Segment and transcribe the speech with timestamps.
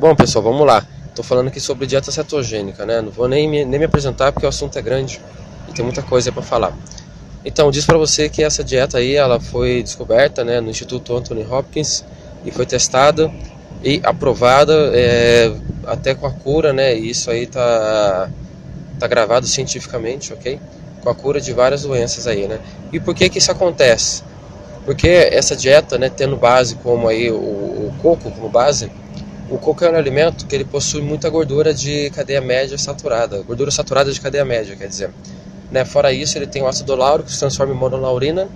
[0.00, 0.82] Bom, pessoal, vamos lá.
[1.10, 3.02] Estou falando aqui sobre dieta cetogênica, né?
[3.02, 5.20] Não vou nem me, nem me apresentar porque o assunto é grande
[5.68, 6.72] e tem muita coisa para falar.
[7.44, 11.44] Então, diz para você que essa dieta aí, ela foi descoberta, né, no Instituto Anthony
[11.44, 12.02] Hopkins
[12.46, 13.30] e foi testada
[13.84, 15.52] e aprovada é,
[15.86, 16.96] até com a cura, né?
[16.96, 18.30] E isso aí tá
[18.98, 20.58] tá gravado cientificamente, ok?
[21.02, 22.58] Com a cura de várias doenças aí, né?
[22.90, 24.22] E por que que isso acontece?
[24.86, 28.90] Porque essa dieta, né, tendo base como aí o, o coco como base,
[29.50, 33.72] o coco é um alimento que ele possui muita gordura de cadeia média saturada, gordura
[33.72, 35.10] saturada de cadeia média, quer dizer.
[35.72, 35.84] Né?
[35.84, 38.48] Fora isso, ele tem o ácido láurico que se transforma em monolaurina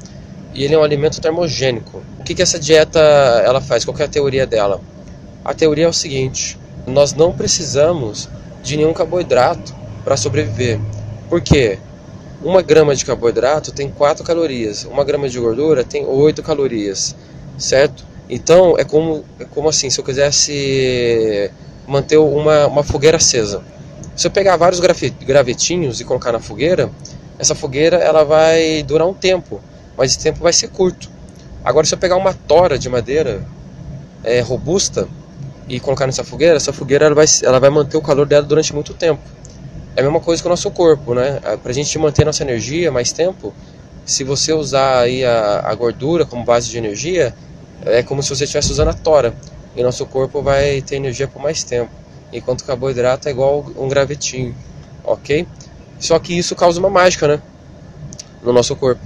[0.55, 2.01] e ele é um alimento termogênico.
[2.20, 3.01] O que, que essa dieta
[3.45, 3.84] ela faz?
[3.84, 4.80] Qual é a teoria dela?
[5.45, 8.29] A teoria é o seguinte: nós não precisamos
[8.62, 10.79] de nenhum carboidrato para sobreviver.
[11.29, 11.79] Por quê?
[12.41, 17.17] Uma grama de carboidrato tem 4 calorias, uma grama de gordura tem 8 calorias,
[17.59, 18.05] certo?
[18.28, 21.51] Então é como, é como assim, se eu quisesse
[21.87, 23.62] manter uma, uma fogueira acesa.
[24.16, 26.91] Se eu pegar vários gravetinhos e colocar na fogueira,
[27.39, 29.61] essa fogueira ela vai durar um tempo,
[29.97, 31.11] mas esse tempo vai ser curto.
[31.64, 33.44] Agora se eu pegar uma tora de madeira
[34.22, 35.09] é, robusta
[35.69, 38.75] e colocar nessa fogueira, essa fogueira ela vai, ela vai manter o calor dela durante
[38.75, 39.22] muito tempo.
[39.97, 41.41] É a mesma coisa com o nosso corpo, né?
[41.62, 43.55] Para a gente manter nossa energia mais tempo,
[44.05, 47.34] se você usar aí a, a gordura como base de energia,
[47.84, 49.34] é como se você estivesse usando a tora
[49.77, 51.91] e nosso corpo vai ter energia por mais tempo,
[52.33, 54.55] enquanto o carboidrato é igual um gravetinho,
[55.03, 55.47] ok?
[55.98, 57.42] Só que isso causa uma mágica, né?
[58.42, 59.00] No nosso corpo.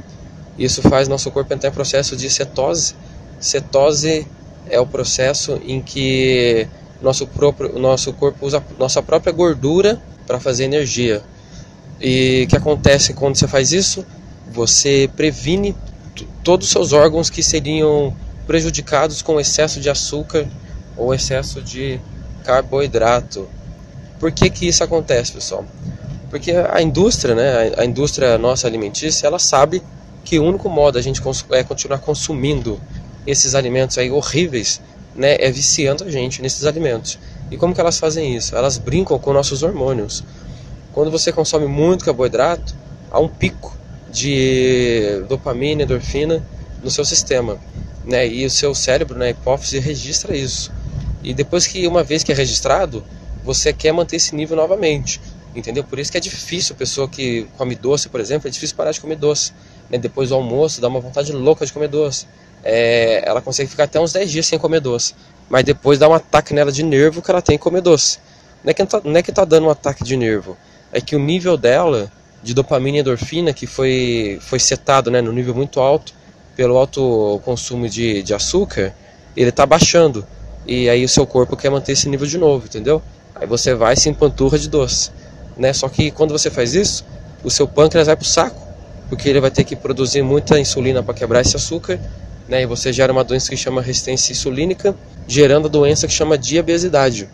[0.58, 2.94] Isso faz nosso corpo entrar em processo de cetose.
[3.38, 4.27] Cetose
[4.69, 6.66] é o processo em que
[7.00, 11.22] nosso, próprio, nosso corpo usa nossa própria gordura para fazer energia.
[12.00, 14.05] E o que acontece quando você faz isso?
[14.50, 15.77] Você previne
[16.42, 18.14] todos os seus órgãos que seriam
[18.48, 20.48] prejudicados com excesso de açúcar
[20.96, 22.00] ou excesso de
[22.42, 23.46] carboidrato.
[24.18, 25.66] Por que, que isso acontece, pessoal?
[26.30, 29.82] Porque a indústria, né, a indústria nossa alimentícia, ela sabe
[30.25, 31.20] que o único modo a gente
[31.50, 32.81] é continuar consumindo
[33.26, 34.81] esses alimentos aí horríveis,
[35.14, 37.19] né, é viciando a gente nesses alimentos.
[37.50, 38.56] E como que elas fazem isso?
[38.56, 40.25] Elas brincam com nossos hormônios.
[40.94, 42.75] Quando você consome muito carboidrato,
[43.10, 43.76] há um pico
[44.10, 46.42] de dopamina, endorfina
[46.82, 47.58] no seu sistema
[48.04, 48.26] né?
[48.26, 50.72] E o seu cérebro, né, hipófise, registra isso.
[51.22, 53.04] E depois que uma vez que é registrado,
[53.44, 55.20] você quer manter esse nível novamente,
[55.54, 55.82] entendeu?
[55.82, 58.92] Por isso que é difícil a pessoa que come doce, por exemplo, é difícil parar
[58.92, 59.53] de comer doce.
[59.91, 59.98] Né?
[59.98, 62.26] Depois do almoço, dá uma vontade louca de comer doce.
[62.62, 65.14] É, ela consegue ficar até uns 10 dias sem comer doce,
[65.48, 68.19] mas depois dá um ataque nela de nervo que ela tem que comer doce.
[68.64, 70.56] Não é que tá, não é que tá dando um ataque de nervo,
[70.92, 72.10] é que o nível dela
[72.42, 76.12] de dopamina e endorfina que foi foi setado, né, no nível muito alto,
[76.58, 78.92] pelo alto consumo de, de açúcar,
[79.36, 80.26] ele está baixando.
[80.66, 83.00] E aí o seu corpo quer manter esse nível de novo, entendeu?
[83.32, 85.12] Aí você vai se empanturra de doce.
[85.56, 85.72] Né?
[85.72, 87.04] Só que quando você faz isso,
[87.44, 88.60] o seu pâncreas vai para o saco,
[89.08, 92.00] porque ele vai ter que produzir muita insulina para quebrar esse açúcar,
[92.48, 92.62] né?
[92.62, 94.96] e você gera uma doença que chama resistência insulínica,
[95.28, 97.28] gerando a doença que chama diabesidade.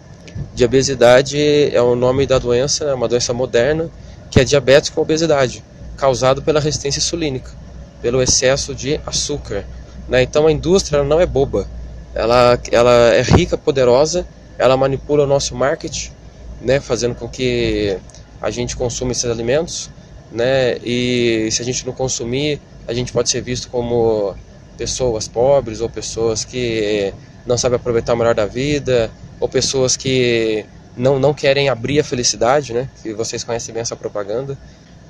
[0.54, 1.38] Diabesidade
[1.74, 3.88] é o nome da doença, é uma doença moderna,
[4.30, 5.64] que é diabetes com obesidade,
[5.96, 7.63] causado pela resistência insulínica
[8.04, 9.65] pelo excesso de açúcar.
[10.06, 10.22] Né?
[10.22, 11.66] Então a indústria não é boba,
[12.15, 14.26] ela, ela é rica, poderosa,
[14.59, 16.12] ela manipula o nosso marketing,
[16.60, 16.81] né?
[16.81, 17.97] fazendo com que
[18.42, 19.88] a gente consuma esses alimentos,
[20.31, 20.76] né?
[20.84, 24.34] e se a gente não consumir, a gente pode ser visto como
[24.76, 27.10] pessoas pobres ou pessoas que
[27.47, 29.10] não sabem aproveitar o melhor da vida,
[29.41, 32.86] ou pessoas que não, não querem abrir a felicidade, né?
[33.03, 34.59] Que vocês conhecem bem essa propaganda.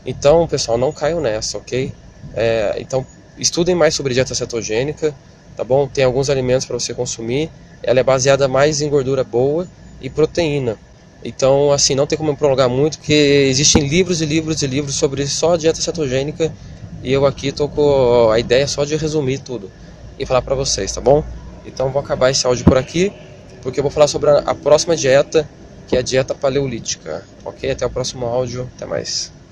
[0.06, 1.93] Então, pessoal, não caiam nessa, ok?
[2.35, 3.05] É, então,
[3.39, 5.15] estudem mais sobre dieta cetogênica,
[5.57, 5.87] tá bom?
[5.89, 7.51] Tem alguns alimentos para você consumir.
[7.83, 9.69] Ela é baseada mais em gordura boa
[10.01, 10.77] e proteína.
[11.25, 13.12] Então, assim, não tem como prolongar muito, porque
[13.49, 16.53] existem livros e livros e livros sobre só dieta cetogênica
[17.03, 19.71] e eu aqui tô com a ideia só de resumir tudo
[20.19, 21.23] e falar para vocês, tá bom?
[21.67, 23.12] Então, vou acabar esse áudio por aqui,
[23.62, 25.49] porque eu vou falar sobre a próxima dieta,
[25.88, 27.25] que é a dieta paleolítica.
[27.44, 27.70] Ok?
[27.70, 28.70] Até o próximo áudio.
[28.77, 29.35] Até mais.